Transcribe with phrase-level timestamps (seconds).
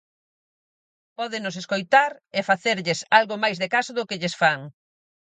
[1.17, 4.59] Pódenos escoitar e facerlles algo máis de caso do que lles fan.